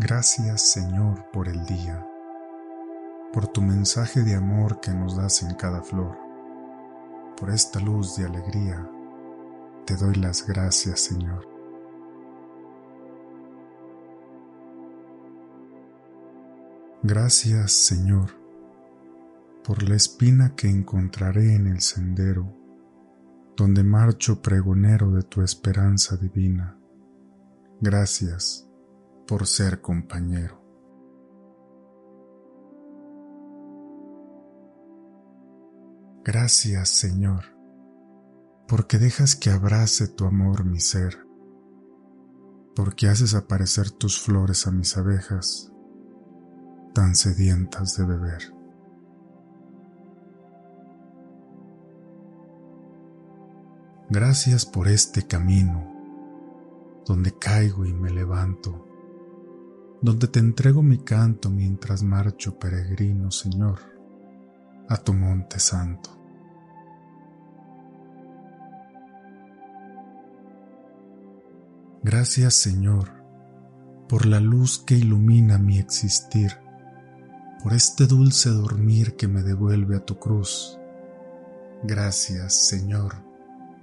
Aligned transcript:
Gracias 0.00 0.62
Señor 0.62 1.24
por 1.32 1.48
el 1.48 1.66
día, 1.66 2.06
por 3.32 3.48
tu 3.48 3.60
mensaje 3.60 4.22
de 4.22 4.36
amor 4.36 4.78
que 4.78 4.92
nos 4.92 5.16
das 5.16 5.42
en 5.42 5.56
cada 5.56 5.82
flor, 5.82 6.16
por 7.36 7.50
esta 7.50 7.80
luz 7.80 8.14
de 8.14 8.26
alegría. 8.26 8.88
Te 9.86 9.96
doy 9.96 10.14
las 10.14 10.46
gracias 10.46 11.00
Señor. 11.00 11.48
Gracias 17.02 17.72
Señor 17.72 18.30
por 19.64 19.82
la 19.82 19.96
espina 19.96 20.54
que 20.54 20.68
encontraré 20.68 21.56
en 21.56 21.66
el 21.66 21.80
sendero, 21.80 22.54
donde 23.56 23.82
marcho 23.82 24.40
pregonero 24.42 25.10
de 25.10 25.24
tu 25.24 25.42
esperanza 25.42 26.16
divina. 26.16 26.78
Gracias 27.80 28.67
por 29.28 29.46
ser 29.46 29.82
compañero. 29.82 30.58
Gracias, 36.24 36.88
Señor, 36.88 37.44
porque 38.66 38.98
dejas 38.98 39.36
que 39.36 39.50
abrace 39.50 40.08
tu 40.08 40.24
amor 40.24 40.64
mi 40.64 40.80
ser, 40.80 41.18
porque 42.74 43.08
haces 43.08 43.34
aparecer 43.34 43.90
tus 43.90 44.18
flores 44.18 44.66
a 44.66 44.70
mis 44.70 44.96
abejas, 44.96 45.70
tan 46.94 47.14
sedientas 47.14 47.98
de 47.98 48.06
beber. 48.06 48.54
Gracias 54.08 54.64
por 54.64 54.88
este 54.88 55.26
camino, 55.26 57.02
donde 57.04 57.36
caigo 57.38 57.84
y 57.84 57.92
me 57.92 58.08
levanto 58.10 58.87
donde 60.00 60.28
te 60.28 60.38
entrego 60.38 60.82
mi 60.82 60.98
canto 60.98 61.50
mientras 61.50 62.02
marcho 62.02 62.58
peregrino, 62.58 63.30
Señor, 63.30 63.80
a 64.88 64.96
tu 64.96 65.12
monte 65.12 65.58
santo. 65.58 66.10
Gracias, 72.02 72.54
Señor, 72.54 73.10
por 74.08 74.24
la 74.24 74.40
luz 74.40 74.78
que 74.78 74.94
ilumina 74.94 75.58
mi 75.58 75.78
existir, 75.78 76.52
por 77.62 77.72
este 77.72 78.06
dulce 78.06 78.50
dormir 78.50 79.16
que 79.16 79.26
me 79.26 79.42
devuelve 79.42 79.96
a 79.96 80.04
tu 80.04 80.18
cruz. 80.18 80.78
Gracias, 81.82 82.68
Señor, 82.68 83.16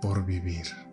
por 0.00 0.24
vivir. 0.24 0.85